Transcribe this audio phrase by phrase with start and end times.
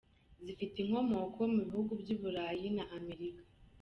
[0.45, 3.41] Zifite inkomoko mu bihugu by’Uburayi n’Amerika.